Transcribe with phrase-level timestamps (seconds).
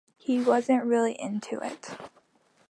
[0.17, 1.95] He wasn't really into it.